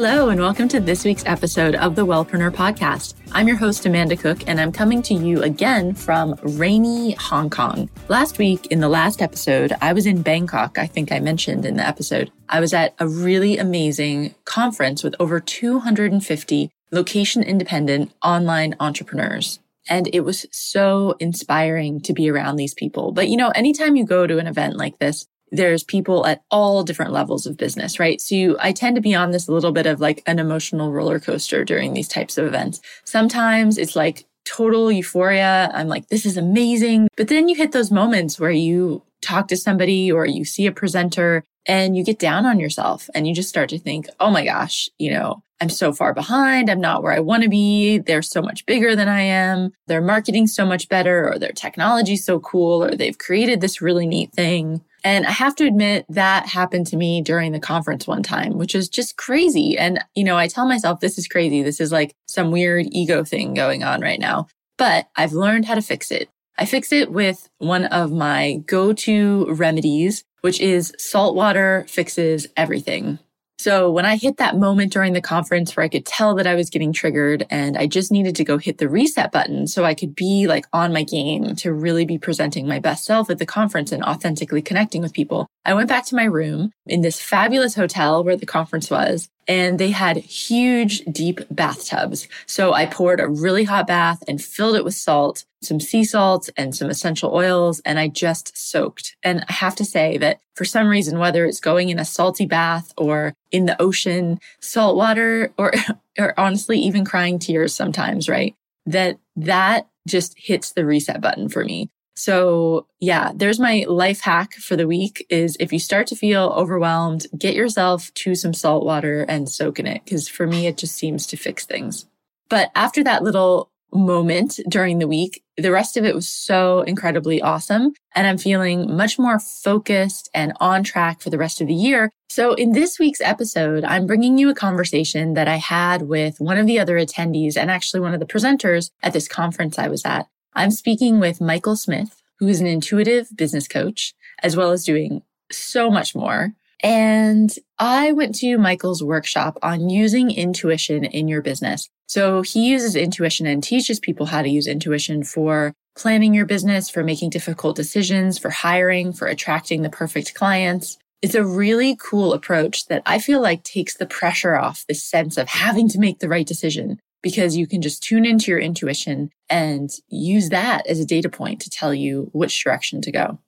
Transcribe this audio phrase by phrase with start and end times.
[0.00, 3.14] Hello, and welcome to this week's episode of the Wellpreneur Podcast.
[3.32, 7.90] I'm your host, Amanda Cook, and I'm coming to you again from rainy Hong Kong.
[8.06, 10.78] Last week, in the last episode, I was in Bangkok.
[10.78, 12.30] I think I mentioned in the episode.
[12.48, 19.58] I was at a really amazing conference with over 250 location independent online entrepreneurs.
[19.88, 23.10] And it was so inspiring to be around these people.
[23.10, 26.82] But you know, anytime you go to an event like this, there's people at all
[26.82, 28.20] different levels of business, right?
[28.20, 31.20] So you, I tend to be on this little bit of like an emotional roller
[31.20, 32.80] coaster during these types of events.
[33.04, 35.70] Sometimes it's like total euphoria.
[35.74, 37.08] I'm like, this is amazing.
[37.16, 40.72] But then you hit those moments where you talk to somebody or you see a
[40.72, 44.44] presenter and you get down on yourself and you just start to think, oh my
[44.44, 46.70] gosh, you know, I'm so far behind.
[46.70, 47.98] I'm not where I want to be.
[47.98, 49.72] They're so much bigger than I am.
[49.86, 54.06] Their marketing so much better or their technology so cool or they've created this really
[54.06, 54.82] neat thing.
[55.04, 58.74] And I have to admit that happened to me during the conference one time, which
[58.74, 59.78] is just crazy.
[59.78, 61.62] And, you know, I tell myself this is crazy.
[61.62, 65.74] This is like some weird ego thing going on right now, but I've learned how
[65.74, 66.28] to fix it.
[66.58, 72.48] I fix it with one of my go to remedies, which is salt water fixes
[72.56, 73.20] everything.
[73.60, 76.54] So when I hit that moment during the conference where I could tell that I
[76.54, 79.94] was getting triggered and I just needed to go hit the reset button so I
[79.94, 83.46] could be like on my game to really be presenting my best self at the
[83.46, 85.48] conference and authentically connecting with people.
[85.64, 89.78] I went back to my room in this fabulous hotel where the conference was and
[89.78, 92.28] they had huge, deep bathtubs.
[92.46, 96.50] So I poured a really hot bath and filled it with salt, some sea salt
[96.56, 99.16] and some essential oils, and I just soaked.
[99.22, 102.44] And I have to say that for some reason, whether it's going in a salty
[102.44, 105.72] bath or in the ocean, salt water, or,
[106.18, 108.54] or honestly, even crying tears sometimes, right?
[108.84, 111.90] That that just hits the reset button for me.
[112.18, 116.52] So yeah, there's my life hack for the week is if you start to feel
[116.56, 120.02] overwhelmed, get yourself to some salt water and soak in it.
[120.04, 122.06] Cause for me, it just seems to fix things.
[122.48, 127.40] But after that little moment during the week, the rest of it was so incredibly
[127.40, 127.92] awesome.
[128.14, 132.10] And I'm feeling much more focused and on track for the rest of the year.
[132.30, 136.58] So in this week's episode, I'm bringing you a conversation that I had with one
[136.58, 140.04] of the other attendees and actually one of the presenters at this conference I was
[140.04, 140.26] at.
[140.58, 145.22] I'm speaking with Michael Smith, who is an intuitive business coach, as well as doing
[145.52, 146.52] so much more.
[146.82, 151.88] And I went to Michael's workshop on using intuition in your business.
[152.08, 156.90] So he uses intuition and teaches people how to use intuition for planning your business,
[156.90, 160.98] for making difficult decisions, for hiring, for attracting the perfect clients.
[161.22, 165.36] It's a really cool approach that I feel like takes the pressure off this sense
[165.36, 169.30] of having to make the right decision because you can just tune into your intuition
[169.48, 173.38] and use that as a data point to tell you which direction to go.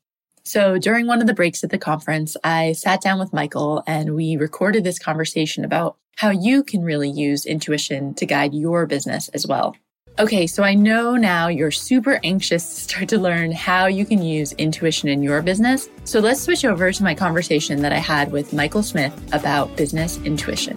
[0.45, 4.15] So during one of the breaks at the conference, I sat down with Michael and
[4.15, 9.29] we recorded this conversation about how you can really use intuition to guide your business
[9.29, 9.77] as well.
[10.19, 14.23] Okay, so I know now you're super anxious to start to learn how you can
[14.23, 15.89] use intuition in your business.
[16.05, 20.19] So let's switch over to my conversation that I had with Michael Smith about business
[20.19, 20.77] intuition.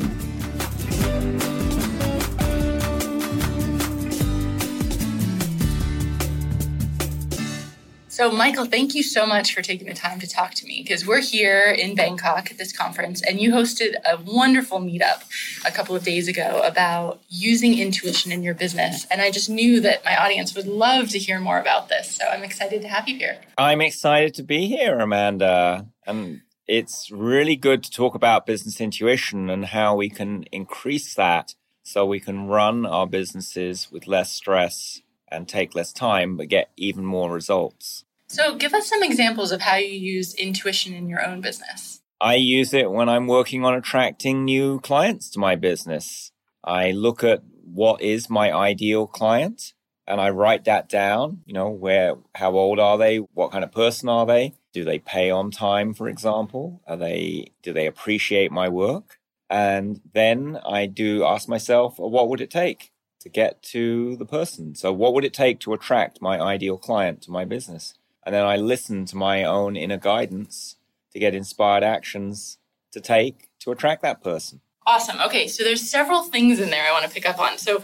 [8.13, 11.03] So, Michael, thank you so much for taking the time to talk to me because
[11.03, 15.23] we're here in Bangkok at this conference, and you hosted a wonderful meetup
[15.65, 19.07] a couple of days ago about using intuition in your business.
[19.09, 22.15] And I just knew that my audience would love to hear more about this.
[22.17, 23.39] So, I'm excited to have you here.
[23.57, 25.87] I'm excited to be here, Amanda.
[26.05, 31.55] And it's really good to talk about business intuition and how we can increase that
[31.81, 35.01] so we can run our businesses with less stress
[35.33, 38.05] and take less time, but get even more results.
[38.33, 42.01] So, give us some examples of how you use intuition in your own business.
[42.19, 46.31] I use it when I'm working on attracting new clients to my business.
[46.63, 49.73] I look at what is my ideal client
[50.07, 53.17] and I write that down, you know, where, how old are they?
[53.17, 54.55] What kind of person are they?
[54.73, 56.81] Do they pay on time, for example?
[56.87, 59.19] Are they, do they appreciate my work?
[59.47, 62.89] And then I do ask myself, what would it take?
[63.19, 64.75] to get to the person.
[64.75, 67.93] So, what would it take to attract my ideal client to my business?
[68.25, 70.77] And then I listen to my own inner guidance
[71.11, 72.57] to get inspired actions
[72.91, 74.61] to take to attract that person.
[74.85, 75.19] Awesome.
[75.21, 77.57] Okay, so there's several things in there I want to pick up on.
[77.57, 77.83] So,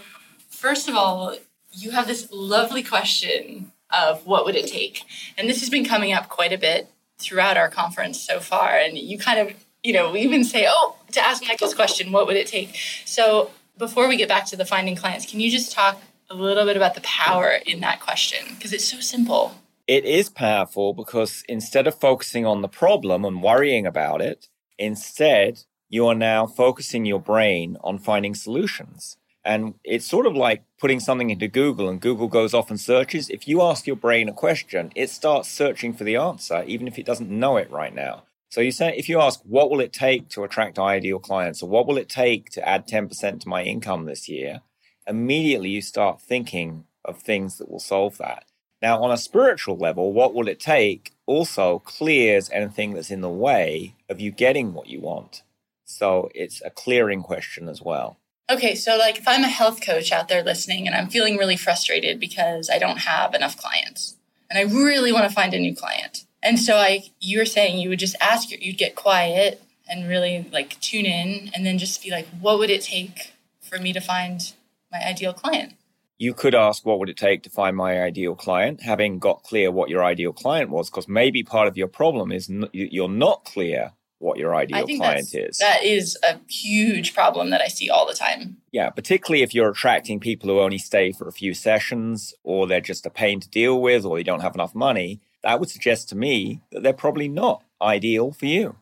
[0.50, 1.36] first of all,
[1.72, 5.04] you have this lovely question of what would it take?
[5.38, 8.70] And this has been coming up quite a bit throughout our conference so far.
[8.78, 12.28] And you kind of, you know, we even say, oh, to ask Michael's question, what
[12.28, 12.78] would it take?
[13.06, 16.66] So, before we get back to the finding clients, can you just talk a little
[16.66, 18.40] bit about the power in that question?
[18.56, 19.56] Because it's so simple.
[19.90, 24.48] It is powerful because instead of focusing on the problem and worrying about it,
[24.78, 29.18] instead, you are now focusing your brain on finding solutions.
[29.44, 33.32] And it's sort of like putting something into Google and Google goes off and searches.
[33.32, 37.00] If you ask your brain a question, it starts searching for the answer, even if
[37.00, 38.26] it doesn't know it right now.
[38.50, 41.70] So you say, if you ask, what will it take to attract ideal clients, or
[41.70, 44.62] what will it take to add 10% to my income this year?
[45.08, 48.49] Immediately you start thinking of things that will solve that.
[48.82, 53.30] Now, on a spiritual level, what will it take also clears anything that's in the
[53.30, 55.44] way of you getting what you want.
[55.86, 58.18] So it's a clearing question as well.
[58.50, 61.58] Okay, so like if I'm a health coach out there listening and I'm feeling really
[61.58, 64.16] frustrated because I don't have enough clients
[64.50, 67.80] and I really want to find a new client and so I, you were saying
[67.80, 72.04] you would just ask, you'd get quiet and really like tune in, and then just
[72.04, 74.54] be like, what would it take for me to find
[74.92, 75.74] my ideal client?
[76.20, 78.82] You could ask, what would it take to find my ideal client?
[78.82, 82.50] Having got clear what your ideal client was, because maybe part of your problem is
[82.50, 85.58] n- you're not clear what your ideal client is.
[85.58, 88.58] That is a huge problem that I see all the time.
[88.72, 92.82] Yeah, particularly if you're attracting people who only stay for a few sessions or they're
[92.82, 96.10] just a pain to deal with or they don't have enough money that would suggest
[96.10, 98.76] to me that they're probably not ideal for you.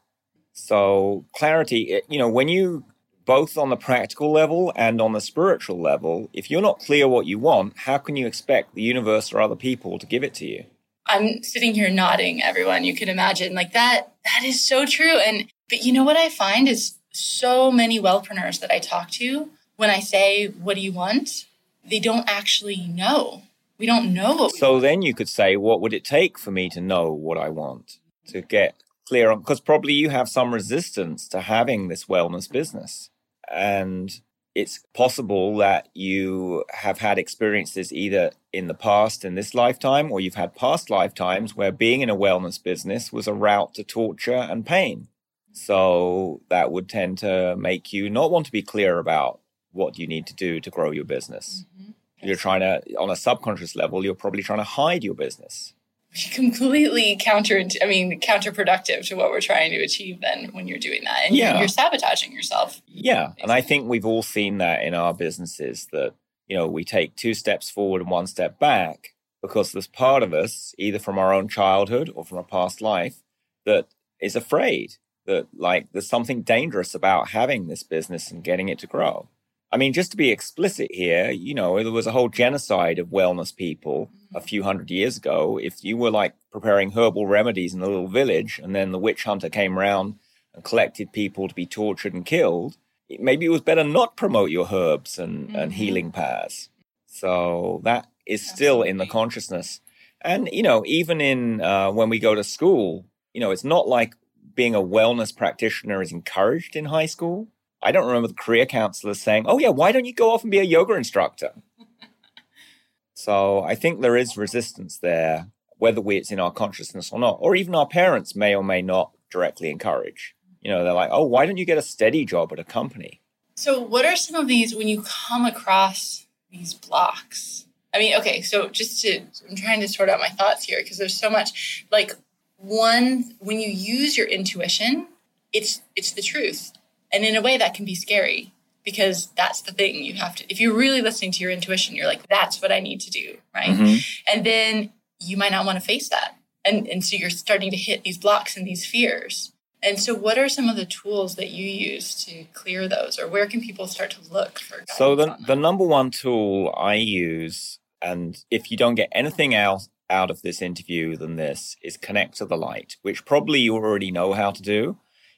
[0.54, 2.83] So, clarity, eh, you know, when you
[3.27, 7.27] both on the practical level and on the spiritual level, if you're not clear what
[7.27, 10.47] you want, how can you expect the universe or other people to give it to
[10.47, 10.65] you?
[11.06, 12.83] I'm sitting here nodding, everyone.
[12.83, 14.13] You can imagine like that.
[14.24, 15.19] That is so true.
[15.19, 19.50] And, but you know what I find is so many wellpreneurs that I talk to,
[19.75, 21.45] when I say, What do you want?
[21.89, 23.44] they don't actually know.
[23.77, 26.69] We don't know what So then you could say, what would it take for me
[26.69, 28.00] to know what I want?
[28.27, 28.75] To get
[29.07, 33.09] clear on, because probably you have some resistance to having this wellness business.
[33.51, 34.19] And
[34.55, 40.19] it's possible that you have had experiences either in the past in this lifetime or
[40.19, 44.33] you've had past lifetimes where being in a wellness business was a route to torture
[44.33, 45.09] and pain.
[45.51, 49.41] So that would tend to make you not want to be clear about
[49.71, 51.65] what you need to do to grow your business.
[51.79, 52.27] Mm-hmm.
[52.27, 55.73] You're trying to, on a subconscious level, you're probably trying to hide your business.
[56.31, 61.04] Completely counter, I mean, counterproductive to what we're trying to achieve then when you're doing
[61.04, 61.25] that.
[61.25, 61.60] And yeah.
[61.60, 62.81] you're sabotaging yourself.
[62.88, 63.28] Yeah.
[63.28, 63.44] Basically.
[63.44, 66.14] And I think we've all seen that in our businesses that,
[66.48, 70.34] you know, we take two steps forward and one step back because there's part of
[70.34, 73.24] us, either from our own childhood or from a past life,
[73.66, 73.88] that
[74.19, 78.88] is afraid that, like, there's something dangerous about having this business and getting it to
[78.88, 79.28] grow.
[79.72, 83.08] I mean, just to be explicit here, you know, there was a whole genocide of
[83.08, 85.60] wellness people a few hundred years ago.
[85.62, 89.25] If you were like preparing herbal remedies in a little village and then the witch
[89.25, 90.16] hunter came around
[90.54, 92.78] and collected people to be tortured and killed,
[93.19, 95.56] maybe it was better not promote your herbs and, mm-hmm.
[95.58, 96.69] and healing paths.
[97.06, 99.81] So that is still in the consciousness.
[100.21, 103.88] And, you know, even in uh, when we go to school, you know, it's not
[103.88, 104.16] like
[104.56, 107.50] being a wellness practitioner is encouraged in high school
[107.81, 110.52] I don't remember the career counselors saying, oh, yeah, why don't you go off and
[110.52, 111.54] be a yoga instructor?
[113.14, 117.38] so I think there is resistance there, whether we, it's in our consciousness or not,
[117.40, 120.36] or even our parents may or may not directly encourage.
[120.62, 123.22] You know, they're like, oh, why don't you get a steady job at a company?
[123.56, 127.66] So, what are some of these when you come across these blocks?
[127.94, 130.98] I mean, okay, so just to, I'm trying to sort out my thoughts here because
[130.98, 131.86] there's so much.
[131.92, 132.14] Like,
[132.57, 135.07] one, when you use your intuition,
[135.54, 136.74] it's it's the truth
[137.11, 140.49] and in a way, that can be scary because that's the thing you have to,
[140.49, 143.37] if you're really listening to your intuition, you're like, that's what I need to do.
[143.54, 143.69] Right.
[143.69, 143.97] Mm-hmm.
[144.33, 146.37] And then you might not want to face that.
[146.64, 149.52] And, and so you're starting to hit these blocks and these fears.
[149.83, 153.28] And so, what are some of the tools that you use to clear those, or
[153.28, 154.83] where can people start to look for?
[154.95, 159.90] So, the, the number one tool I use, and if you don't get anything else
[160.09, 164.11] out of this interview than this, is connect to the light, which probably you already
[164.11, 164.97] know how to do.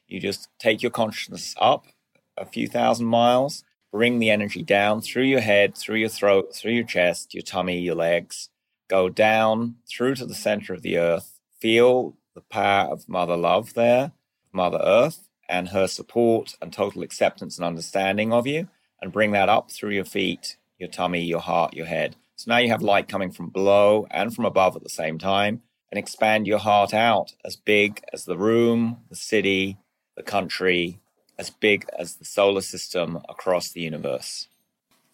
[0.10, 1.86] You just take your consciousness up
[2.36, 6.72] a few thousand miles, bring the energy down through your head, through your throat, through
[6.72, 8.50] your chest, your tummy, your legs,
[8.90, 11.40] go down through to the center of the earth.
[11.62, 14.14] Feel the power of Mother Love there,
[14.52, 18.68] Mother Earth, and her support and total acceptance and understanding of you,
[19.02, 22.16] and bring that up through your feet, your tummy, your heart, your head.
[22.36, 25.62] So now you have light coming from below and from above at the same time
[25.92, 29.78] and expand your heart out as big as the room, the city,
[30.20, 31.00] the country,
[31.40, 34.50] as big as the solar system across the universe.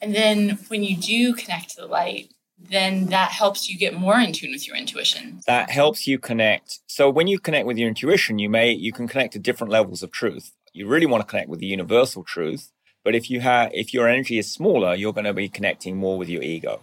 [0.02, 4.20] And then when you do connect to the light, then that helps you get more
[4.20, 5.42] in tune with your intuition.
[5.46, 6.80] That helps you connect.
[6.88, 10.02] So when you connect with your intuition, you may you can connect to different levels
[10.02, 10.52] of truth.
[10.74, 12.72] You really want to connect with the universal truth,
[13.04, 16.18] but if you have if your energy is smaller, you're going to be connecting more
[16.18, 16.82] with your ego.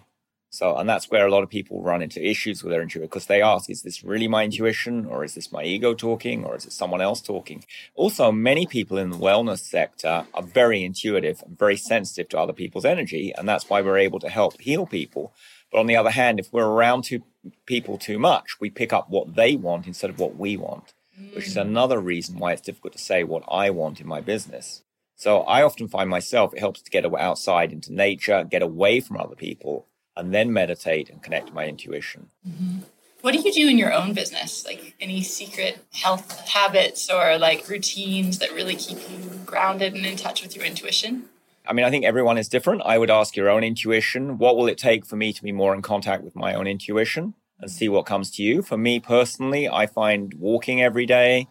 [0.53, 3.25] So, and that's where a lot of people run into issues with their intuition because
[3.25, 6.67] they ask, is this really my intuition or is this my ego talking or is
[6.67, 7.65] it someone else talking?
[7.95, 12.53] Also, many people in the wellness sector are very intuitive and very sensitive to other
[12.53, 13.33] people's energy.
[13.35, 15.33] And that's why we're able to help heal people.
[15.73, 17.23] But on the other hand, if we're around two
[17.65, 21.35] people too much, we pick up what they want instead of what we want, mm.
[21.35, 21.63] which is mm.
[21.63, 24.83] another reason why it's difficult to say what I want in my business.
[25.17, 29.17] So I often find myself, it helps to get outside into nature, get away from
[29.17, 32.29] other people and then meditate and connect my intuition.
[32.47, 32.81] Mm-hmm.
[33.23, 34.67] What do you do in your own business?
[34.67, 40.17] Like any secret health habits or like routines that really keep you grounded and in
[40.17, 41.29] touch with your intuition?
[41.65, 42.83] I mean, I think everyone is different.
[42.85, 44.39] I would ask your own intuition.
[44.39, 47.35] What will it take for me to be more in contact with my own intuition
[47.61, 48.61] and see what comes to you?
[48.61, 51.47] For me personally, I find walking every day,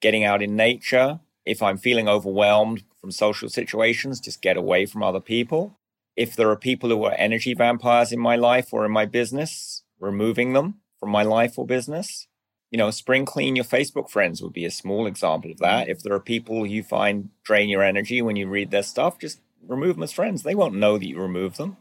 [0.00, 1.20] getting out in nature.
[1.46, 5.78] If I'm feeling overwhelmed from social situations, just get away from other people
[6.16, 9.82] if there are people who are energy vampires in my life or in my business,
[9.98, 12.26] removing them from my life or business.
[12.70, 15.88] You know, spring clean your Facebook friends would be a small example of that.
[15.88, 19.40] If there are people you find drain your energy when you read their stuff, just
[19.66, 20.42] remove them as friends.
[20.42, 21.76] They won't know that you remove them.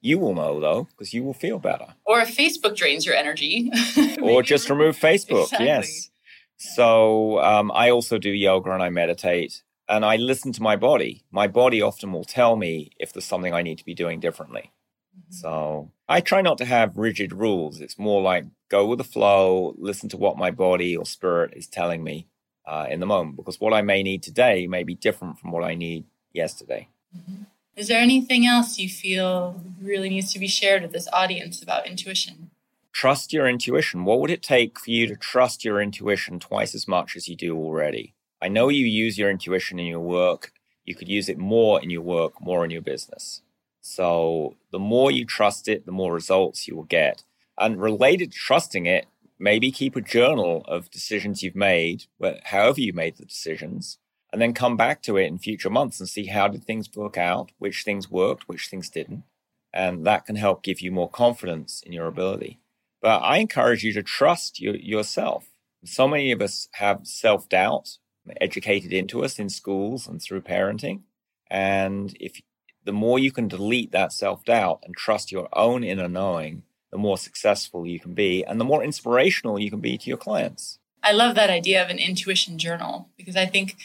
[0.00, 1.94] You will know though, because you will feel better.
[2.04, 3.70] Or if Facebook drains your energy,
[4.22, 5.44] or just remove Facebook.
[5.44, 5.66] Exactly.
[5.66, 6.10] Yes.
[6.58, 11.24] So um, I also do yoga and I meditate and I listen to my body.
[11.30, 14.72] My body often will tell me if there's something I need to be doing differently.
[15.16, 15.32] Mm-hmm.
[15.32, 17.80] So I try not to have rigid rules.
[17.80, 21.66] It's more like go with the flow, listen to what my body or spirit is
[21.66, 22.26] telling me
[22.66, 25.64] uh, in the moment, because what I may need today may be different from what
[25.64, 26.88] I need yesterday.
[27.16, 27.44] Mm-hmm.
[27.76, 31.86] Is there anything else you feel really needs to be shared with this audience about
[31.86, 32.50] intuition?
[32.92, 34.04] Trust your intuition.
[34.04, 37.34] What would it take for you to trust your intuition twice as much as you
[37.34, 38.13] do already?
[38.44, 40.52] I know you use your intuition in your work.
[40.84, 43.40] You could use it more in your work, more in your business.
[43.80, 47.24] So the more you trust it, the more results you will get.
[47.58, 49.06] And related to trusting it,
[49.38, 52.04] maybe keep a journal of decisions you've made,
[52.44, 53.96] however you made the decisions,
[54.30, 57.16] and then come back to it in future months and see how did things work
[57.16, 59.24] out, which things worked, which things didn't.
[59.72, 62.60] And that can help give you more confidence in your ability.
[63.00, 65.46] But I encourage you to trust your, yourself.
[65.86, 67.96] So many of us have self doubt
[68.40, 71.02] educated into us in schools and through parenting.
[71.50, 72.40] And if
[72.84, 76.98] the more you can delete that self doubt and trust your own inner knowing, the
[76.98, 80.78] more successful you can be and the more inspirational you can be to your clients.
[81.02, 83.76] I love that idea of an intuition journal because I think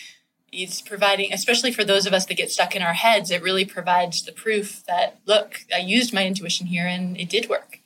[0.52, 3.66] it's providing, especially for those of us that get stuck in our heads, it really
[3.66, 7.80] provides the proof that, look, I used my intuition here and it did work.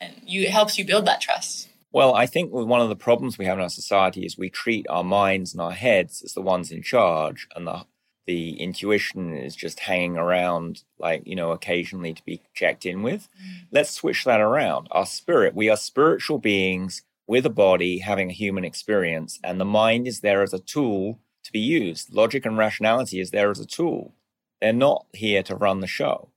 [0.00, 1.68] And you, it helps you build that trust.
[1.92, 4.86] Well, I think one of the problems we have in our society is we treat
[4.88, 7.86] our minds and our heads as the ones in charge, and the
[8.26, 13.28] the intuition is just hanging around, like you know, occasionally to be checked in with.
[13.40, 13.66] Mm.
[13.70, 14.88] Let's switch that around.
[14.90, 19.64] Our spirit, we are spiritual beings with a body having a human experience, and the
[19.64, 22.12] mind is there as a tool to be used.
[22.12, 24.14] Logic and rationality is there as a tool.
[24.60, 26.30] They're not here to run the show.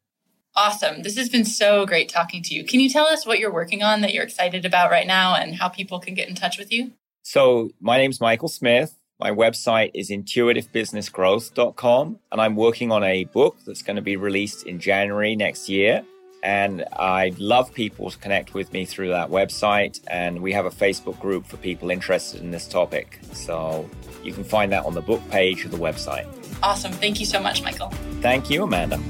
[0.56, 1.04] Awesome.
[1.04, 2.66] This has been so great talking to you.
[2.66, 5.56] Can you tell us what you're working on that you're excited about right now and
[5.56, 6.92] how people can get in touch with you?
[7.24, 8.96] So, my name's Michael Smith.
[9.20, 14.66] My website is intuitivebusinessgrowth.com, and I'm working on a book that's going to be released
[14.66, 16.06] in January next year.
[16.42, 20.00] And I'd love people to connect with me through that website.
[20.08, 23.20] And we have a Facebook group for people interested in this topic.
[23.34, 23.90] So
[24.24, 26.26] you can find that on the book page of the website.
[26.64, 26.94] Awesome.
[26.94, 27.90] Thank you so much, Michael.
[28.22, 29.02] Thank you, Amanda.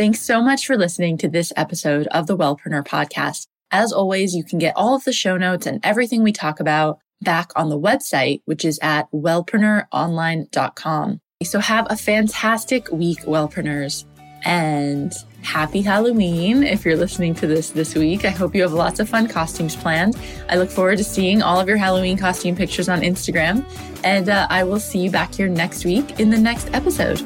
[0.00, 3.46] Thanks so much for listening to this episode of the Wellpreneur podcast.
[3.70, 7.00] As always, you can get all of the show notes and everything we talk about
[7.20, 11.20] back on the website, which is at wellpreneuronline.com.
[11.42, 14.06] So have a fantastic week, Wellpreneurs,
[14.42, 18.24] and happy Halloween if you're listening to this this week.
[18.24, 20.16] I hope you have lots of fun costumes planned.
[20.48, 23.66] I look forward to seeing all of your Halloween costume pictures on Instagram,
[24.02, 27.20] and uh, I will see you back here next week in the next episode.